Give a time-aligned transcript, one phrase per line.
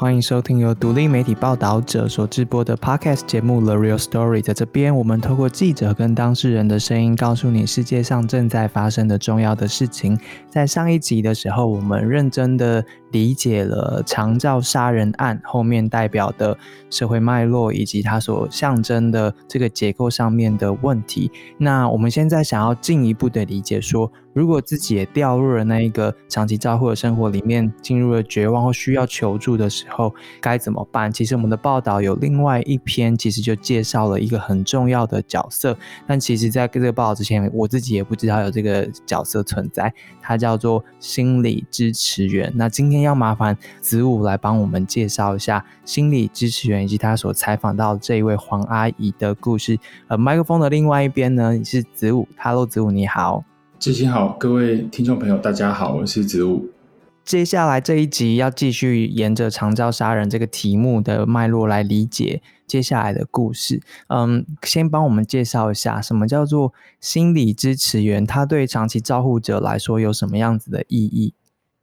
[0.00, 4.38] 欢迎收听由独立媒体报道者所制播的 Podcast 节目《The Real Story》。
[4.42, 10.18] 在这边，我们透过记者跟当事人的声音，告诉你世界上正在发生的重要的事情。
[10.48, 16.56] 在上一集的时候，我们认真的理解了长照杀人案后面代表的
[16.88, 21.30] 社会脉络，以及它所象征的这个结构上面的问题。
[21.58, 24.10] 那我们现在想要进一步的理解说。
[24.32, 31.12] 如果自己也掉入了那一个长期照护的生活里面，进入了绝望或需要求助的时候，该怎么办？
[31.12, 35.76] 其实我们的报道有另外一篇，其实就介绍了一个很重要的角色。
[36.06, 42.52] 但其实，在这个报道之前，我自己也不知道有这个角色存在，它叫做心理支持员。
[42.54, 49.78] 那今天要麻烦子午来帮我们介绍一下心理支持员以及他所采访到这一位黄阿姨的故事。
[50.08, 53.44] 呃，麦克风的另外一边呢，是子午，Hello，子午你好。
[53.80, 56.68] 志兴好，各位听众朋友，大家好，我是子午。
[57.24, 63.80] 接下来这一集要继续沿着长照杀人这个题目的脉络来理解接下来的故事。
[64.08, 71.32] 嗯，先帮我们介绍一下什么叫做心理支持员，他对长期照护者来说有什么样子的意义？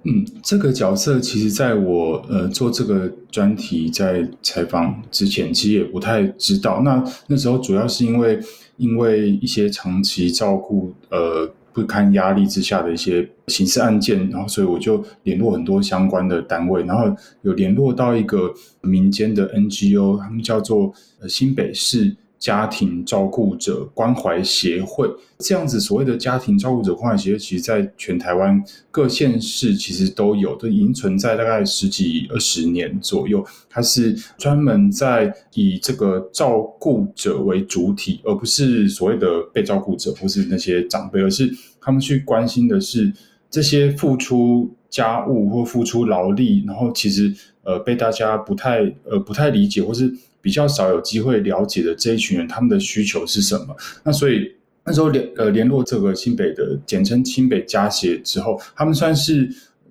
[0.04, 6.82] 嗯，这个角色其实在我呃做这个专题在采访之前，其实也不太知道。
[6.84, 8.40] 那那时候主要是因为
[8.76, 11.52] 因为一些长期照顾呃。
[11.78, 20.92] 不堪压力之下的一些刑事案件，然后所以我就联络很多相关的单位，然后有联络到一个民间的 NGO，他们叫做
[21.30, 22.16] 新北市。
[22.40, 33.44] 家庭照顾者关怀协会这样子，所谓的家庭照顾者关怀协会，其实在全台湾各县市其实都有，都已经存在大概十几二十年左右。
[33.70, 43.12] 它是专门在以这个照顾者为主体，而不是所谓的被照顾者或是那些长辈，而是他们去关心的是
[43.50, 47.34] 这些付出家务或付出劳力，然后其实
[47.64, 50.14] 呃被大家不太呃不太理解，或是。
[50.42, 53.76] 比较少有机会了解的这一群人，他们的需求是什么？
[54.04, 59.50] 那所以那时候联呃联络这个清北的简称清北家协之后，他们算是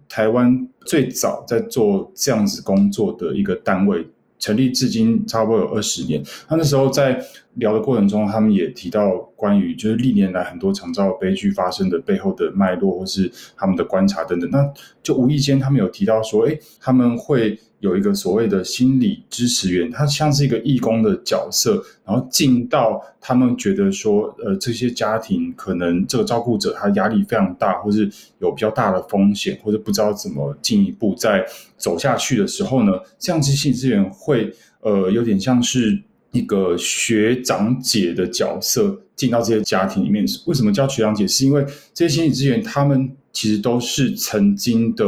[0.09, 4.07] 台湾最早在做这样子工作的一个单位。
[4.39, 6.23] 成立至今差不多有二十年。
[6.47, 7.19] 他那时候在
[7.56, 14.49] 聊的过程中，他们也提到关于就是历年来很多长照悲剧发生的背后的脉络，或是他们的观察等等。
[14.50, 14.72] 那
[15.03, 31.45] 就无意间他们有提到说，哎，他们会有一个所谓的心理支持员，他像是一个义工的角色，然后进到他们觉得说，呃，这些家庭可能这个照顾者他压力非常大，或是有比较大的风险，或者不知道怎么进一步再
[31.77, 36.03] 走下去的时候呢，这样子心理支持员会呃有点像是
[36.37, 40.25] 一个学长姐的角色进到这些家庭里面。
[40.47, 41.27] 为什么叫学长姐？
[41.27, 41.65] 是因为
[41.95, 45.05] 这些心理支持员他们其实都是曾经的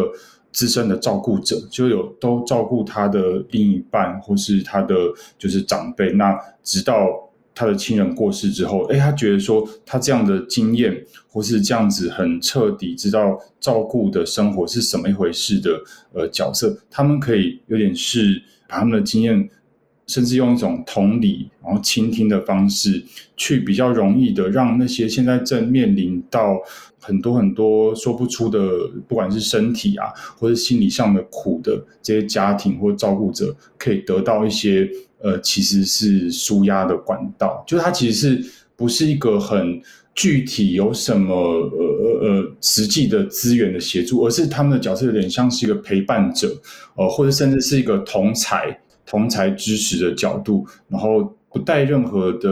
[0.53, 4.94] 资深的照顾者，就有都照顾他的另一半或是他的
[5.38, 6.12] 就是长辈。
[6.12, 7.06] 那直到
[7.55, 15.71] 他的亲人过世之后，哎，他觉得说他这样的经验，或是这样子很彻底知道照顾的生活是什么一回事的，
[16.12, 19.49] 呃，角色，他们可以有点是把他们的经验，
[20.08, 23.00] 甚至用一种同理，然后倾听的方式，
[23.36, 26.58] 去比较容易的让那些现在正面临到
[27.00, 28.58] 很多很多说不出的，
[29.06, 34.91] 不管是身体啊，或者心理上的苦的这些家庭或照顾者，可以得到一些。
[35.20, 39.82] 呃，其实是舒压的管道，就是它其实是不是一个很
[40.14, 46.56] 具体有什么呃呃呃实际的资源的协助，而是他们的角色有点像是一个陪伴者，
[46.94, 52.48] 呃，或者甚至是一个同才同才支持的角度，然后不带任何的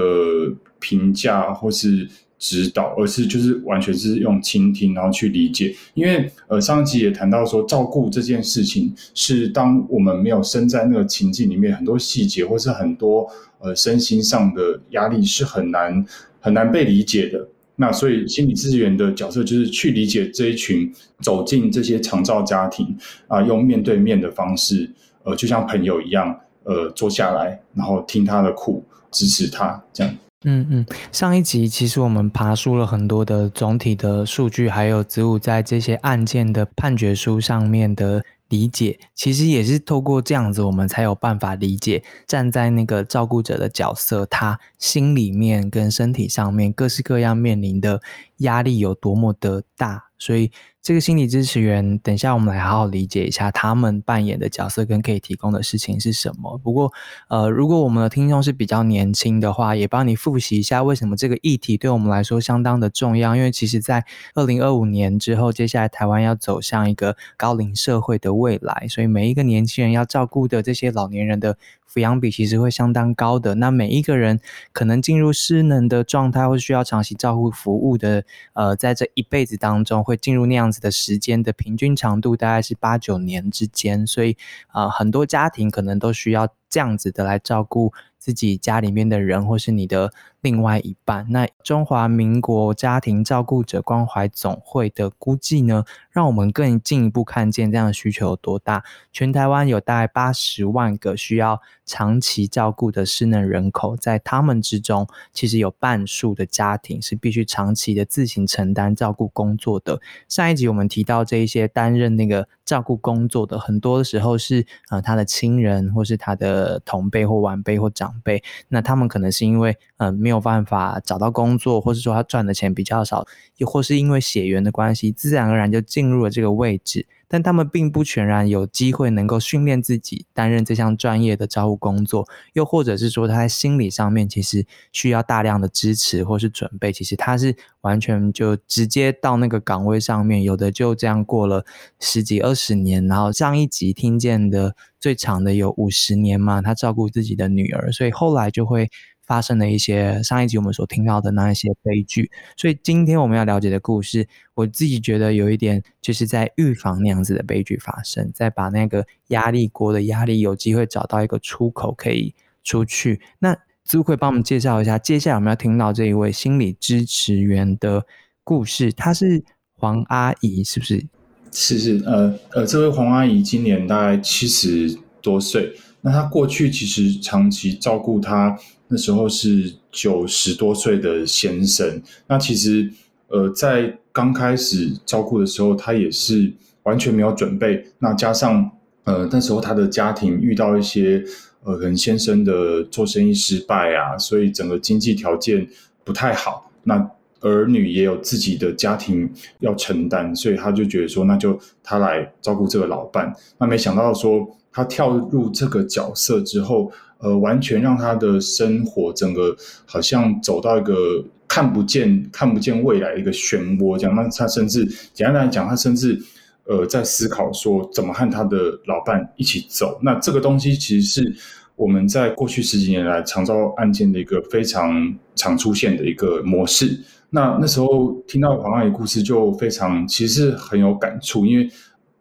[0.81, 2.09] 评价或是。
[2.39, 5.75] 指导，而是就是完全是用倾听，然后去理解。
[5.95, 13.27] 因为呃，上一集也谈到说，照顾这件事情是当我们没有身在那个情境里面，很多细节或是很多
[13.59, 16.05] 呃身心上的压力是很难
[16.39, 17.49] 很难被理解的。
[17.77, 20.93] 那所以心理资源的角色就是去理解这一群
[21.23, 22.95] 走进这些长照家庭
[23.29, 24.91] 啊，用面对面的方式，
[25.23, 30.15] 呃，就像朋友一样，呃，坐下来，然后听他的苦，支持他这样。
[30.45, 48.01] 嗯嗯，上一集其实我们爬梳了很多的总体的数据，还有子午在这些案件的判决书上面的理解，其实也是透过这样子，我们才有办法理解站在那个照顾者的角色，他心里面跟身体上面各式各样面临的
[48.39, 50.51] 压力有多么的大，所以。
[50.87, 56.57] 这个心理支持员，等一下我们来好好理解一下他们扮演的角色跟可以提供的事情是什么。
[56.59, 56.93] 不过，
[57.27, 63.35] 呃，如果我们的听众是比较年轻的话，也帮你复习一下为什么这个议题对我们来说相当的重要。
[63.35, 64.05] 因为其实，在
[64.37, 71.57] 二零二五年之后，接下来台湾要走向一个高龄社会的未来，所以每一个年轻人要照顾的这些老年人的
[71.91, 73.57] 抚养比其实会相当高的。
[73.57, 74.41] 那每一个人
[74.73, 84.37] 可能进入失能的状态或需要长期照顾服务的，呃，在这一辈子当中会进入那样子的时间的平均长度大概是八九年之间，所以
[84.69, 87.93] 啊，很多家庭可能都需要这样子的来照顾。
[88.19, 98.83] 自己家里面的人，或是你的另外一半，那中华民国家庭照顾者关怀总会的估计呢，让我们更进一步看见这样的需求有多大。
[99.13, 110.01] 全台湾有大概八十万个需要长期照顾的失能人口，在他们之中，其实有半数的家庭是必须长期的自行承担照顾工作的。
[110.29, 118.15] 上一集我们提到这一些担任那个照顾工作的，很多的时候是呃他的亲人，或是他的呃同辈或晚辈或长。
[118.25, 123.27] 辈，那他们可能是因为嗯没有办法找到工作，或是说他赚的钱比较少，
[123.59, 127.07] 又或是因为血缘的关系，自然而然就进入了这个位置。
[127.29, 141.65] 但他们并不全然有机会能够训练自己担任这项专业的照顾工作，又或者是说他在心理上面其实需要大量的支持或是准备，其实他是完全就直接到那个岗位上面，有的就这样过了
[141.99, 148.91] 十几二十年，然后上一集听见的最长的有五十年嘛，他照顾自己的女儿，所以后来就会。
[149.27, 163.21] 发生了一些上一集我们所听到的那一些悲剧，所以今天我们要了解的故事，我自己觉得有一点就是在预防那样子的悲剧发生，在把那个压力锅的压力有机会找到一个出口可以出去。
[163.41, 168.07] 那可不可以帮我们介绍一下，接下来我们要听到这一位心理支持员的
[168.45, 168.93] 故事？
[168.93, 169.43] 她是
[169.75, 171.05] 黄阿姨，是不是？
[171.51, 178.57] 是是，呃呃，这位黄阿姨今年大概七十多岁，那她过去其实长期照顾她。
[178.89, 182.89] 那时候是九十多岁的先生，那其实
[183.29, 186.53] 呃，在刚开始照顾的时候，他也是
[186.85, 187.85] 完全没有准备。
[187.99, 188.71] 那加上
[189.03, 191.21] 呃，那时候他的家庭遇到一些
[191.65, 195.69] 呃，可能先生的做生意失败啊，所以整个经济条件
[196.05, 196.71] 不太好。
[196.85, 197.11] 那
[197.41, 199.29] 儿女也有自己的家庭
[199.59, 203.35] 要承担，所以他就觉得说，那就他来照顾这个老伴。
[203.59, 206.93] 那没想到说，他跳入这个角色之后。
[207.19, 214.15] 呃，完全让他的生活整个好像走到一个看不见、看不见未来的一个漩涡这样。
[214.15, 214.85] 那他甚至
[215.15, 216.21] 简单来讲，他甚至
[216.65, 219.99] 呃在思考说怎么和他的老伴一起走。
[220.03, 221.35] 那这个东西其实是
[221.75, 227.01] 我们在过去十几年来常遭案件的一个非常常出现的一个模式。
[227.31, 231.67] 那那时候听到黄阿姨故事就非常，其实很有感触，因为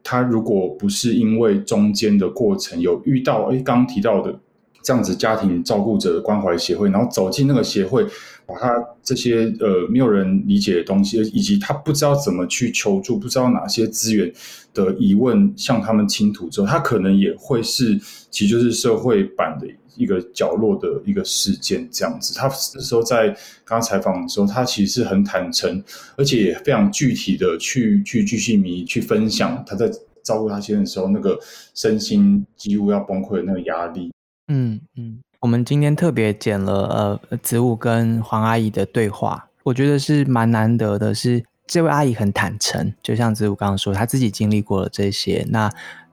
[0.01, 4.39] 他如果不是因为中间的过程有遇到，哎，刚提到的。
[4.85, 8.05] 这样子家庭照顾者关怀协会，然后走进那个协会，
[8.45, 8.71] 把他
[9.01, 14.31] 这些呃没有人理解的东西，以及他不知道怎么去求助，不知道哪些资源
[14.75, 17.99] 的疑问向他们倾吐之后，他可能也会是，
[18.29, 22.35] 其实就是社会版的一个角落的一个事件这样子。
[22.35, 23.29] 他那时候在
[23.63, 25.83] 刚刚采访的时候，他其实是很坦诚，
[26.15, 29.89] 而且也非常具体的去去巨细迷去分享他在
[30.23, 31.39] 照顾他先生的时候那个
[31.73, 34.11] 身心几乎要崩溃的那个压力。
[34.47, 41.15] 嗯嗯，我们今天特别剪了呃子午跟黄阿姨的对话，我觉得是蛮难得的。
[41.15, 45.43] 是这位阿姨很坦诚，就像子午刚刚说，她自己经历过了这些。
[45.49, 45.69] 那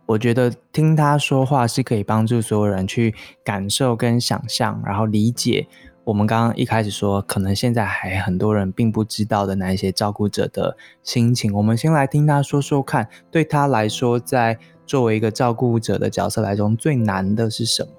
[0.06, 3.14] 我觉得听她说话是可以帮助所有人去
[3.44, 5.66] 感受跟想象，然后理解
[6.04, 11.52] 我们刚刚一开始说，可能现在还很多人并不知道的那一些照顾者的心情。
[11.52, 17.90] 我们先来听她说说看，对她来说，在作为一个照顾者的角色来中，最难的是什么？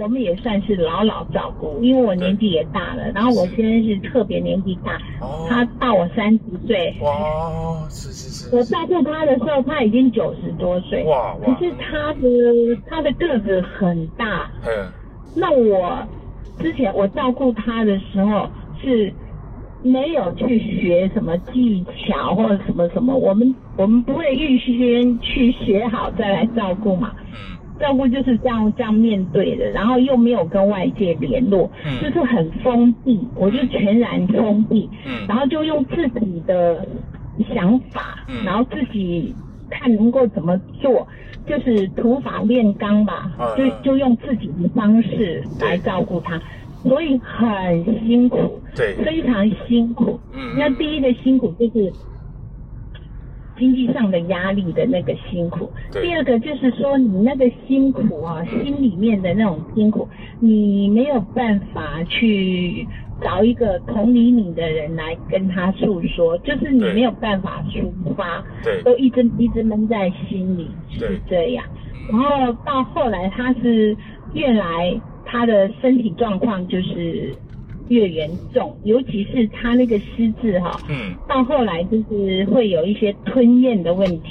[0.00, 4.98] 我们也算是老老照顾，因为我年纪也大了，然后我现在是特别年纪大，
[5.46, 6.96] 他大我三十岁。
[7.02, 8.56] 哇，是是是。
[8.56, 11.04] 我照顾他的时候，他已经九十多岁。
[11.04, 11.54] 哇哇。
[11.54, 12.20] 可是他的
[12.88, 14.50] 他的个子很大。
[14.66, 14.90] 嗯。
[15.36, 16.02] 那我
[16.58, 18.48] 之前我照顾他的时候
[18.82, 19.12] 是
[19.82, 27.12] 没有去学什么技巧或者什么什么，我们我们不会预先去学好再来照顾嘛。
[27.80, 27.82] 嗯。
[27.82, 31.70] 照顾就是这样这样面对的，然后又没有跟外界联络，
[32.02, 34.88] 就是很封闭，我就全然封闭，
[35.26, 36.86] 然后就用自己的
[37.54, 39.34] 想法，然后自己
[39.70, 41.08] 看能够怎么做，
[41.46, 46.38] 就是土法炼钢吧，就就用自己的方式来照顾他，
[46.82, 50.20] 所以很辛苦，对，非常辛苦。
[50.34, 51.90] 嗯那第一个辛苦就是。
[53.60, 60.08] 经济上的压力的那个辛苦，第二个就是说你那个辛苦啊，心里面的那种辛苦，
[60.40, 62.88] 你没有办法去
[63.22, 67.84] 找一个同理你的人来跟他诉说，就是你没有办法抒
[68.16, 68.42] 发，
[68.82, 71.62] 都一直一直闷在心里，是这样。
[72.10, 73.94] 然后到后来他是
[74.32, 77.32] 越来他的身体状况就是
[77.90, 84.30] 越严重，尤其是他那个失智哈，嗯，到后来就是会有一些吞咽的问题，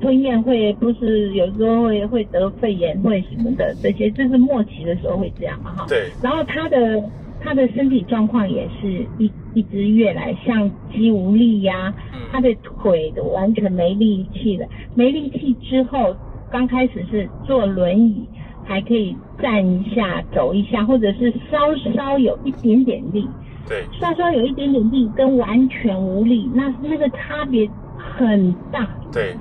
[0.00, 7.02] 吞咽会不是有时候会会得肺炎会什么的这些，就是末期的时候会这样嘛哈，对，然后他的。
[7.44, 11.92] 他的身体状况也是一一直越来像肌无力呀，
[12.30, 14.66] 他的腿都完全没力气了。
[14.94, 16.14] 没力气之后，
[16.52, 18.24] 刚开始是坐轮椅
[18.64, 23.28] 还可以站一下、走一下，或者是稍稍有一点点力。
[23.68, 28.88] 对，稍稍有一点点力跟完全无力，那那个差别很大。
[29.12, 29.34] 对，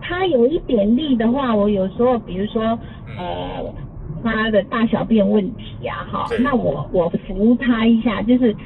[0.00, 2.62] 他有一点力的话，我有时候比如说
[3.18, 3.74] 呃。
[4.22, 8.56] 他的大小便问题啊，哈，那我我扶他一下，就是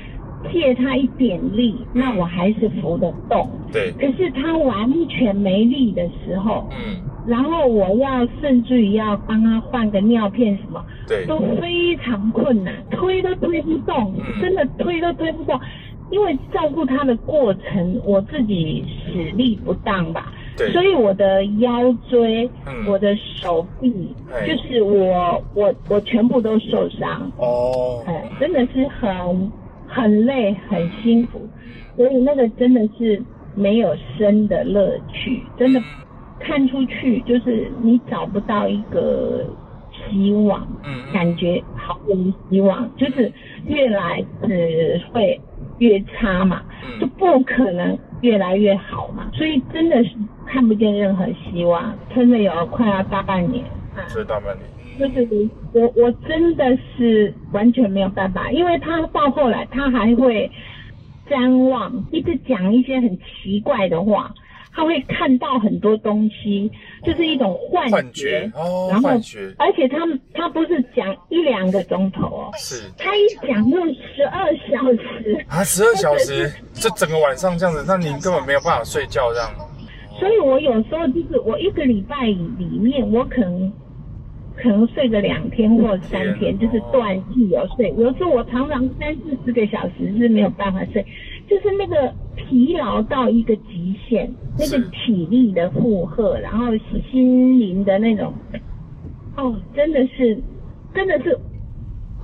[0.52, 3.48] 借他一点力，那我还是扶得动。
[3.72, 3.92] 对。
[3.92, 15.58] 可是他完全没力的时候，嗯，然后我要甚至于要帮他换个尿片什么，对，都非常困难，推都推不动，真的推都推不动，
[16.10, 20.32] 因为照顾他的过程，我自己使力不当吧。
[20.72, 22.50] 所以我的腰椎，
[22.88, 24.12] 我的手臂，
[24.44, 27.30] 就是我我我全部都受伤。
[27.36, 29.08] 哦，哎，真的是很
[29.88, 31.48] 很累很辛苦，
[31.96, 33.20] 所以那个真的是
[33.54, 35.82] 没有生的乐趣，真的
[36.38, 39.44] 看出去就是你找不到一个
[40.10, 40.66] 希望，
[41.12, 43.32] 感觉毫无希望，就是
[43.66, 45.40] 越来只会
[45.78, 46.62] 越差嘛，
[47.00, 50.10] 就不可能越来越好嘛，所以真的是。
[50.50, 53.62] 看不见任何希望，撑了有快要大半年。
[53.94, 54.64] 啊，这大半年，
[54.98, 56.64] 就是我我真的
[56.96, 60.50] 是完全没有办法，因为他到后来他还会
[61.28, 64.34] 瞻望，一直讲一些很奇怪的话，
[64.72, 66.70] 他会看到很多东西，
[67.04, 69.10] 就是一种幻觉，哦，然后
[69.58, 69.98] 而且他
[70.34, 75.44] 他不是讲一两个钟头哦，是，他一讲就十二小时。
[75.48, 79.50] 啊，十二小时， 这整个晚上这样子，那你根本没有办法睡觉这样。
[80.18, 82.34] 所以，我有时候就是我一个礼拜里
[82.80, 83.72] 面，我可能
[84.60, 87.94] 可能睡个两天或三天，就是断气有睡。
[87.96, 91.04] 有时候我常常三四十个小时是没有办法睡，
[91.48, 96.66] 就是那个疲劳到一个极限，那个体力的负荷，然后
[97.10, 98.34] 心灵的那种，
[99.36, 100.38] 哦，真的是，
[100.94, 101.38] 真的是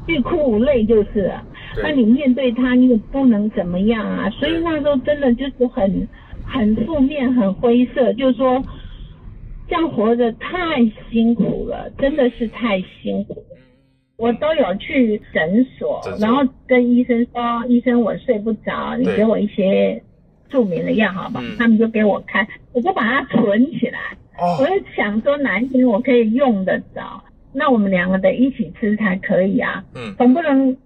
[0.06, 1.42] 欲哭无泪，就是了。
[1.82, 4.28] 那你面对他，你也不能怎么样啊。
[4.30, 6.08] 所以那时候真的就是很。
[6.46, 8.62] 很负面，很灰色，就是说，
[9.68, 13.42] 这样活着太辛苦了，真的是太辛苦。
[14.16, 20.00] 我都有去诊所，然后跟医生说：“医生，我睡不着，你给我一些
[20.48, 23.98] 助眠的药，好吧？”他们就给我开，我就把它存起来。
[24.60, 29.84] 我就想说，哪一天我可以用得着，那我们两个得一起吃才可以啊。
[29.96, 30.14] 嗯。
[30.16, 30.76] 总不能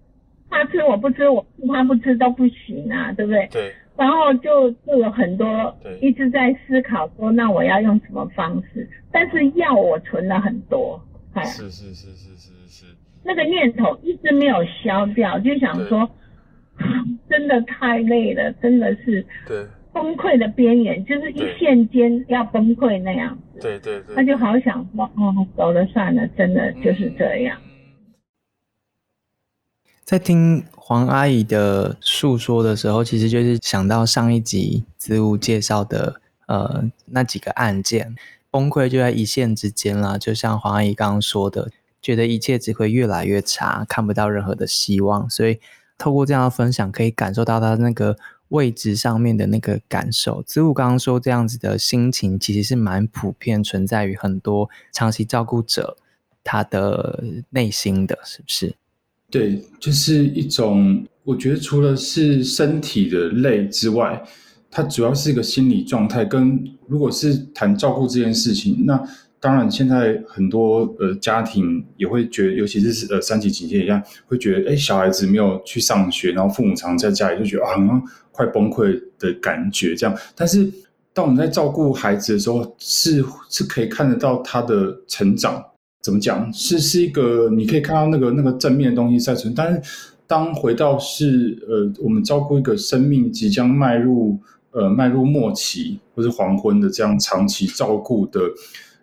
[0.49, 3.47] 他吃我不吃，我他不吃都不行啊，对不对？
[3.53, 3.73] 对。
[3.99, 8.88] 然后就就有很多一直在思考说，那我要用什么方式？
[9.11, 11.02] 但是药我存了很多，
[11.35, 12.87] 哎，是是是是是是，
[13.25, 16.09] 那个念头一直没有消掉，就想说，
[17.28, 19.67] 真的太累了，真的是对。
[19.90, 27.59] 崩溃的边缘，就是一瞬间要崩溃那样子，对对对，他就好想说，哦，走了算了，真的就是这样。
[30.09, 38.17] 在听黄阿姨的诉说的时候，其实就是想到上一集子午介绍的呃那几个案件，
[38.50, 40.17] 崩溃就在一线之间啦。
[40.17, 45.29] 就像黄阿姨刚刚说的，觉得一切只会越来越差，看不到任何的希望。
[45.29, 45.61] 所以
[45.99, 48.17] 透过这样的分享，可以感受到他那个
[48.49, 50.43] 位置上面的那个感受。
[50.45, 55.99] 子午刚刚说这样子的心情，其实是蛮普遍存在于很多长期照顾者
[56.43, 58.75] 他的内心的，是不是？
[59.31, 64.23] 对，就是一种，我觉得除了是身体的累之外，
[64.71, 66.25] 它主要是一个心理状态。
[66.25, 68.99] 跟如果是谈照顾这件事情，那
[69.39, 77.77] 当然现在很多呃家庭也会觉得，尤其是呃三级警戒一样，会觉得哎小孩子没有去上学，然后父母常在家里就觉得啊
[78.33, 80.19] 快崩溃的感觉这样。
[80.35, 80.67] 但是
[81.13, 85.63] 当我们在照顾孩子的时候，是是可以看得到他的成长。
[86.00, 86.50] 怎么讲？
[86.52, 89.81] 是是一个你可以看到那个那个正面的东西在存，但是
[90.26, 94.38] 当回到是呃，我们照顾一个生命即将迈入
[94.71, 98.40] 呃迈入末期或是黄昏的这样长期照顾的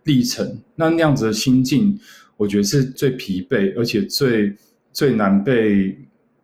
[0.03, 1.99] 历程，那那样子的心境，
[2.37, 4.55] 我觉得是最疲惫，而且最
[4.93, 5.97] 最难被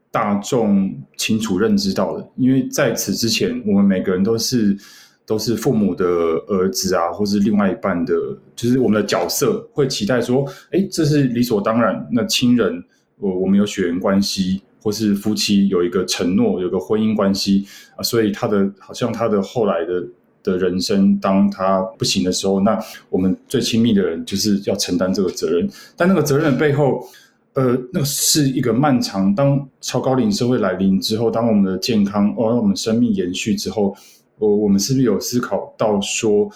[0.09, 2.29] 大众清楚认知到的。
[2.35, 4.77] 因为在此之前，我们每个人都是
[5.25, 8.13] 都是父母的儿子啊，或是另外一半的，
[8.55, 12.07] 就是我们的角色会期待说，哎，这是理所当然。
[12.11, 12.83] 那亲人，
[13.17, 20.03] 我我们有血缘关系，或是夫妻有一个承诺，有个婚姻关系啊，所以他的好像他的后来的。
[20.43, 22.75] 的人生，当他不行的时候，那
[23.11, 25.69] 我们最亲密的人就是要承担这个责任。
[25.95, 27.07] 但那个责任的背后，
[27.53, 29.35] 呃，那是一个漫长。
[29.35, 33.95] 当超高龄社会来临之后，当我们的健康，哦，我们生命延续之后，
[34.41, 36.49] 我我们是不是有思考到说，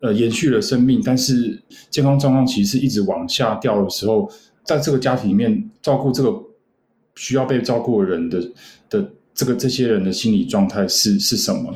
[0.00, 4.30] 呃，延续了生命，但是健康状况其实是一直往下掉的时候，
[4.64, 6.32] 在这个家庭里面照顾这个
[7.16, 8.40] 需要被照顾的人的
[8.88, 11.74] 的这个这些人的心理状态是是什么？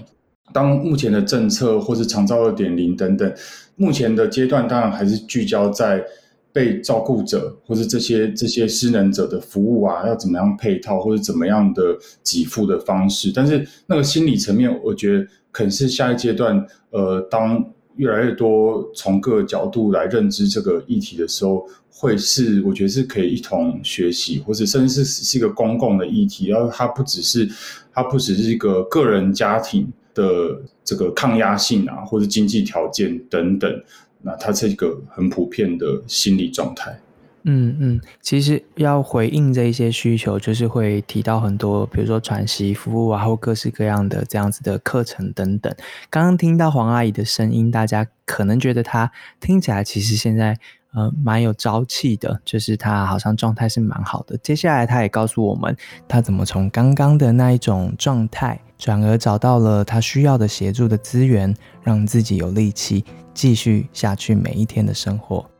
[0.53, 3.35] 当目前的政策或是长照二点零等等，
[3.77, 6.05] 目前的阶段当然还是聚焦在
[6.53, 13.33] 被照顾者或是这些这些失能者的服务啊，要怎么样配套或者怎么样的给付的方式。
[13.35, 27.49] 但是那个心理层面，我觉得可能是下一阶段，呃，当越来越多从各个角度来认知这个议题的时候，会是我觉得是可以一同学习，或者甚至是是一个公共的议题，然后它不只是
[27.93, 29.87] 它不只是一个个人家庭。
[30.15, 33.83] 的这个抗压性啊，或者经济条件等等，
[34.21, 37.01] 那它是一个很普遍的心理状态。
[37.45, 45.75] 嗯嗯，其实要回应这一些需求，就是会提到很多，比如说喘息服务啊，或各式各样的这样子的课程等等。
[46.09, 50.57] 刚刚听到黄阿姨的声音，大家可能觉得她听起来其实现在
[50.95, 54.37] 呃蛮有朝气的，就是她好像状态是蛮好的。
[54.39, 58.61] 接下来她也告诉我们，她怎么从刚刚的那一种状态。
[58.79, 65.52] 转而找到了她需要的协助的资源，让自己有力气继续下去每一天的生活。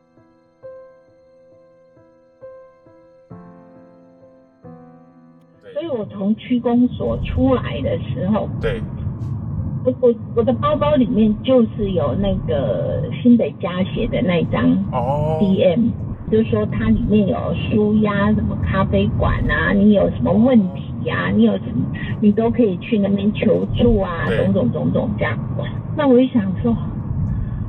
[5.93, 8.81] 我从区公所出来的时候，对，
[9.85, 15.89] 我我我的包包里面就是有那个新北家写的那张哦，DM，
[16.31, 20.81] 就是说它里面有书呀，什么咖啡馆啊，你有什么问题？
[21.03, 21.85] 呀，你有什么，
[22.21, 25.37] 你都可以去那边求助啊，种种种种这样。
[25.97, 26.75] 那我就想说，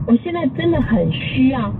[0.06, 1.72] 我现在真的很需要，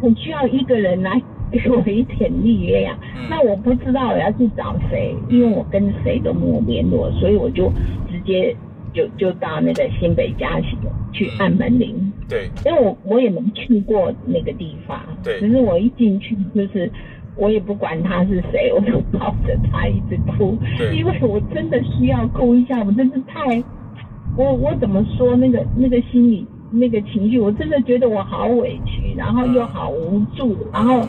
[0.00, 1.20] 很需要一个人来
[1.52, 2.96] 给我一点力量。
[3.30, 7.68] 那我不知道我要去找谁，因为我跟谁都没有联络，所以我就
[8.10, 8.54] 直接
[8.92, 10.76] 就就到那个新北家去
[11.12, 12.12] 去按门铃。
[12.28, 15.00] 对，因为我我也没去过那个地方。
[15.22, 16.90] 对，只是我一进去就是。
[17.38, 20.56] 我也不管他是谁，我就抱着他一直哭，
[20.94, 23.62] 因为我真的需要哭一下，我真是太，
[24.38, 31.06] 我我怎么说那个那个心理那个情绪，我真的觉得我好委屈，然后又好无助，然后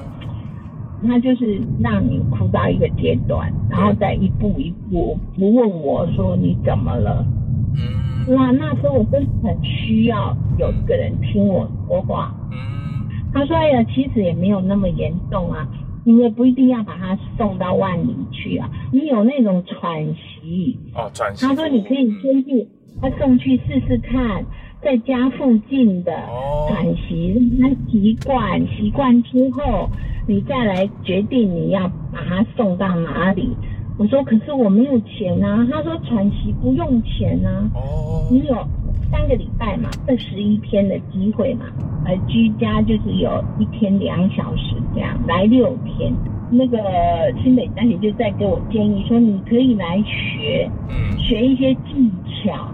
[1.05, 7.25] 他就是让你哭到一个阶段，然后再一步一步不问我说你怎么了，
[7.75, 12.57] 嗯，哇，那时候我真的很需要有一个人听我说话，嗯，
[13.33, 15.67] 他说哎呀，其实也没有那么严重啊。
[16.03, 20.79] 你也不一定要把他送到万里去啊，你有那种喘息。
[20.95, 21.45] 哦，喘息。
[21.45, 22.65] 他说你可以先去，
[23.01, 24.45] 他送去试试看，
[24.81, 26.13] 在家附近的
[26.69, 29.89] 喘息，让他习惯，习惯之后，
[30.27, 33.55] 你再来决定你要把他送到哪里。
[33.97, 38.55] 我说可是我没有钱啊，他说喘息不用钱啊，哦，你有。
[39.09, 41.65] 三个礼拜嘛，二十一天的机会嘛，
[42.05, 46.11] 呃，居家就是有一天两小时这样，来六天。
[46.51, 46.77] 那个
[47.41, 50.69] 新北大姐就在给我建议说，你可以来学，
[51.17, 52.11] 学一些技
[52.43, 52.67] 巧。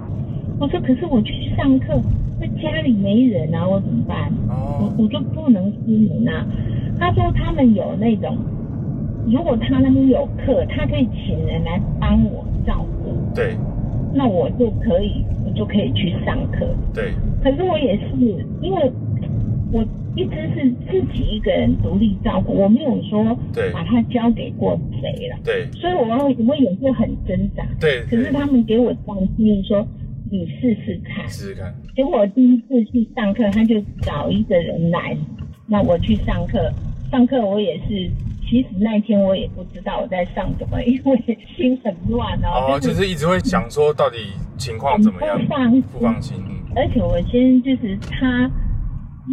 [0.59, 2.01] 我说可是我去上课，
[2.41, 4.33] 那家里没人啊，我怎么办？
[4.49, 6.43] 我我就不能出门啊。
[7.03, 8.37] 他说他们有那种，
[9.29, 13.13] 如果他那边有课，他可以请人来帮我照顾。
[13.35, 13.57] 对。
[14.13, 16.65] 那我就可以，我就可以去上课。
[16.93, 17.11] 对。
[17.43, 18.15] 可是我也是，
[18.61, 18.91] 因为
[19.73, 19.83] 我
[20.15, 23.37] 一直是自己一个人独立照顾，我没有说
[23.73, 25.35] 把他交给过谁了。
[25.43, 25.67] 对。
[25.73, 26.05] 所以我
[26.47, 27.65] 我也是很挣扎。
[27.81, 28.01] 对。
[28.09, 29.85] 可是他们给我建议说，
[30.31, 31.27] 你试试看。
[31.27, 31.73] 试试看。
[31.97, 35.17] 结果我第一次去上课，他就找一个人来，
[35.67, 36.71] 那我去上课，
[37.13, 38.09] 上课我也是。
[38.45, 42.73] 其实那天我也不知道我在上什么， 因为心很乱哦。
[42.73, 44.17] 哦，就是一直会想说到底
[44.57, 46.35] 情况怎么样，不放不放心。
[46.75, 48.49] 而且我先就是他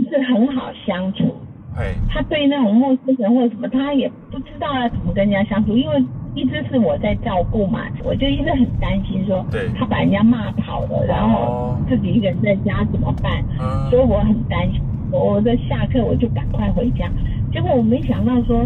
[0.09, 1.35] 是很好相处，
[1.77, 6.03] 哎，他对那种陌生人或者什么，他也不知道要怎么跟人家相处，因为
[6.35, 13.45] 一直是我在照顾嘛，我就一直很担心说，对，他把人家骂跑了，然后自己一个人在家怎么办？
[13.91, 17.11] 所以我很担心，我在下课我就赶快回家，
[17.53, 18.65] 结果我没想到说。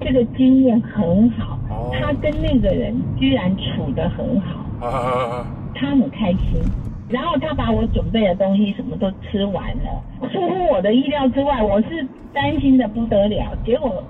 [0.00, 1.58] 这个经验很好，
[1.94, 6.60] 他跟那个人居然处得很好，他很开心。
[7.08, 14.02] 然后他把我准备的东西什么都吃完了，出乎我的意料之外，我是担心的不得了，结果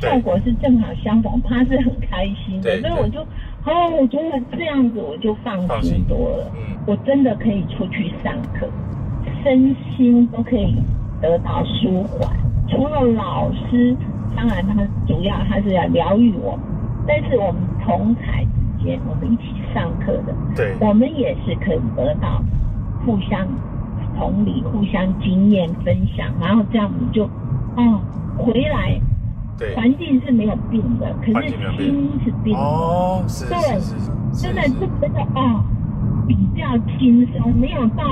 [0.00, 3.20] 效果是正好相反，他是很开心的，所以我就
[3.66, 6.50] 哦，我觉得这样子我就放心多了，
[6.86, 8.66] 我真的可以出去上课，
[9.42, 10.76] 身心都可以
[11.20, 12.45] 得到舒缓。
[12.68, 13.96] 除了老师，
[14.36, 14.74] 当然他
[15.06, 16.58] 主要他是要疗愈我，
[17.06, 18.44] 但是我们同台
[18.78, 19.00] 之间。
[19.08, 22.42] 我们一起上课的，对，我们也是可以得到
[23.04, 23.46] 互相
[24.16, 27.24] 同理、互相经验分享，然后这样子就
[27.76, 28.00] 哦
[28.36, 29.00] 回来，
[29.58, 32.60] 对，环境是没有病的，可是心是病的。
[32.60, 33.56] 哦，是，对，
[34.32, 35.64] 真的是觉得哦
[36.28, 36.66] 比较
[36.98, 38.04] 轻松，没有到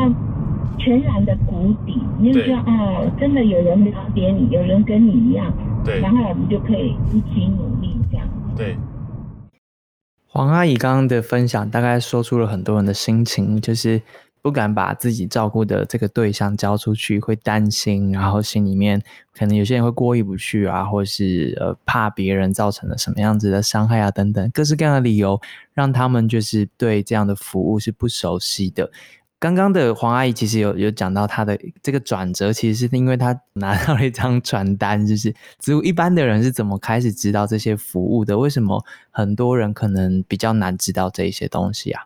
[0.79, 5.53] 全然的谷底，你就觉得哦，真的有人了解你，有人跟你一样，
[5.85, 8.77] 对，然后我们就可以一起努力这样，对。
[10.27, 14.03] 黄阿姨刚刚的分享，大概说出了很多人的心情，就是
[14.43, 19.01] 不敢把自己照顾的这个对象交出去，会担心，然后心里面
[19.33, 25.41] 可能有些人会过意不去啊，或是呃怕别人造成了什么样子的伤害啊，等等，各式各样的理由，
[25.73, 28.91] 让他们就是对这样的服务是不熟悉的。
[29.45, 38.39] 刚刚的黄阿姨其实有有讲到她的这个转折，其实是因为她拿到了一张传单，就是植物一般的人是怎么开始知道这些服务的？
[38.39, 42.05] 为什么很多人可能比较难知道这一些东西啊？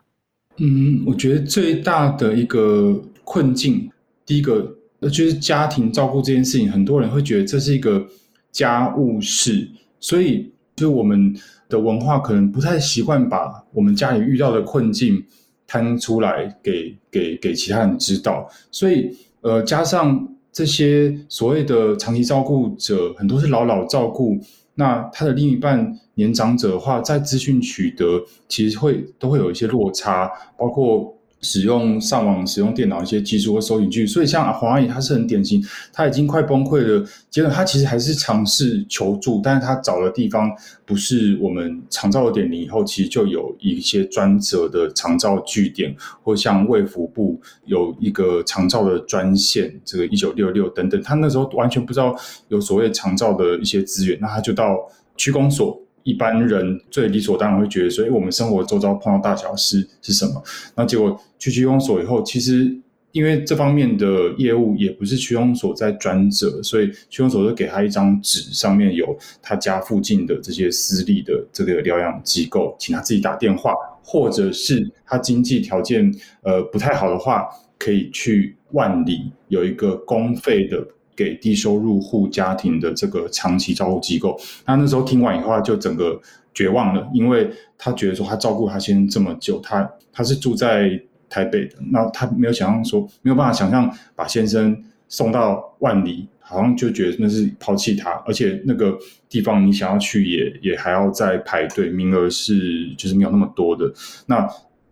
[0.57, 3.89] 嗯，我觉得最大的一个困境，
[4.25, 8.05] 第一个就是家庭照顾这件事情，很多人会觉得这是一个
[8.51, 9.65] 家务事，
[10.01, 11.33] 所以就我们
[11.69, 15.23] 的文化可能不太习惯把我们家里遇到的困境。
[15.69, 24.37] 摊出来给给给其他人知道，所以呃，加上这些所谓的长期照顾者，很多是老老照顾，
[24.73, 31.15] 那他的另一半年长者的话，在资讯取得其实会都会有一些落差，包括。
[31.41, 37.05] 使用上网、使用电脑一些技术或收影剧，所以像黄阿姨，她是很典型，她已经快崩溃了。
[37.29, 40.51] 接着，她其实还是尝试求助，但是她找的地方
[40.85, 51.01] 不是我们长照的点零，以后其实就有一些专责的长照据点，或像卫福部有一个长照的专线，这个一九六六等等。
[51.01, 52.15] 她那时候完全不知道
[52.49, 54.77] 有所谓长照的一些资源，那她就到
[55.15, 55.81] 区公所。
[56.03, 60.43] 一般人最理所当然会觉得说，哎，我们生活周遭碰到大小事是什么？
[60.75, 62.75] 那结果去区公所以后，其实
[63.11, 80.85] 因为这方面的业务也不是区公所在专责，所以区公所就给他一张纸，上面有他家附近的这些私立的这个疗养机构，请他自己打电话，或者是他经济条件呃不太好的话，可以去万里有一个公费的。
[81.19, 86.17] 给低收入户家庭的这个长期照顾机构，那那时候听完以后就整个
[86.53, 90.89] 绝望了，因为他觉得说他照顾他先生这么久，他他是住在
[91.29, 103.91] 台北的，那他没有想象说没有办法想象把先生送到万里，好像就觉得那是抛弃他，而且那个地方你想要去也也还要再排队，名额是就是没有那么多的。
[104.27, 104.47] 那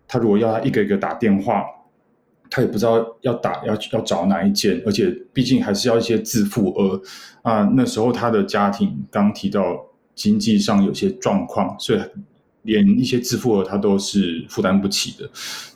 [0.06, 1.64] 他如果要他一个一个打电话。
[2.50, 7.00] 他也不知道要打要要找哪一间，而且毕竟还是要一些自付额
[7.42, 7.62] 啊。
[7.74, 9.76] 那时候他的家庭刚提到
[10.14, 12.00] 经济上有些状况，所以
[12.62, 15.28] 连一些自付额他都是负担不起的。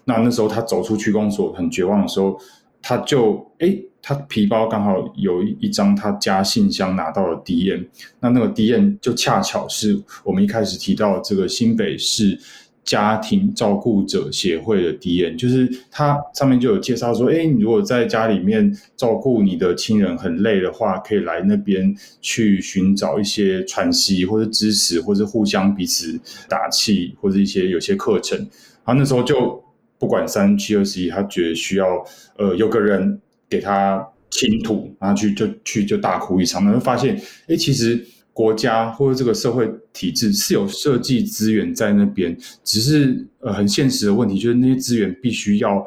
[0.05, 2.39] 那那时候他走出区公所很绝望的时候，
[2.81, 7.87] 他就哎，他皮包刚好有一张他家信箱拿到了 D N，
[8.21, 12.39] 那那个 D N 就恰巧是我们一开始提到这个新北市。
[12.85, 26.19] 家庭照顾者协会的 D N，就是他上面就有介绍说，哎，你如果在家里面照顾你的亲人很累的话，可以来那边去寻找一些喘息或者支持，或者互相彼此
[26.49, 28.37] 打气，或者一些有些课程。
[28.85, 29.63] 然后那时候就
[29.99, 32.05] 不管三七二十一，他觉得需要
[32.37, 37.17] 呃有个人给他倾吐，然后去就去就大哭一场，然后发现，
[37.47, 38.05] 哎，其实。
[38.35, 45.87] 国家或者这个社会体制是有设计资源在那边，只是呃很现实的问题，就是那些资源必须要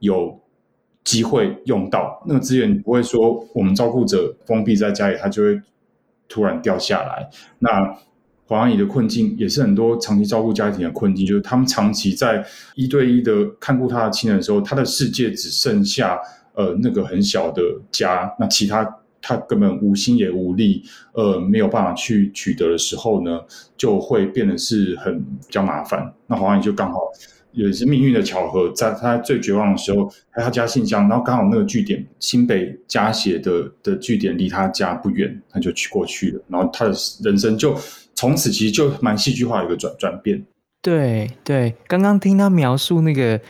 [0.00, 0.36] 有
[1.04, 2.20] 机会用到。
[2.26, 5.62] 那个资源不会说我们照顾者封闭在家里，他就会
[6.28, 7.30] 突然掉下来。
[7.60, 7.96] 那
[8.46, 16.18] 黄阿姨的困境也是很多长期照顾家庭的困境，就是他们长期在一对一的看顾他的亲人的时候，他的世界只剩下
[16.54, 18.98] 呃那个很小的家，那其他。
[19.26, 20.82] 他根本无心也无力，
[21.14, 23.40] 呃，没有办法去取得的时候呢，
[23.74, 26.12] 就会变得是很比较麻烦。
[26.26, 27.00] 那黄阿姨就刚好
[27.52, 30.06] 也是命运的巧合，在他最绝望的时候，
[30.36, 37.74] 在他家信箱，然后刚好那个据点新北加协的的据点离他家不远，他就去过去了，然后他的人生就
[38.14, 40.44] 从此其实就蛮戏剧化的一个转转变。
[40.82, 43.40] 对对，刚刚听他描述那个。